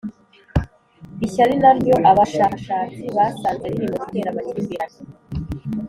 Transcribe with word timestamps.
ishyari 1.25 1.55
na 1.63 1.71
ryo 1.77 1.95
abashakashatsi 2.11 3.03
basanze 3.15 3.65
riri 3.71 3.85
mu 3.91 3.97
bitera 4.01 4.29
amakimbirane. 4.31 4.99